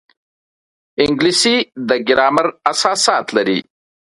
[1.03, 1.55] انګلیسي
[1.87, 3.59] د ګرامر اساسات لري